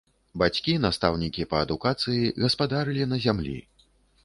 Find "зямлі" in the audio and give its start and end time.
3.29-3.57